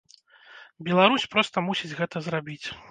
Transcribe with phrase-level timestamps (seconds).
[0.89, 2.63] Беларусь проста мусіць гэта зрабіць.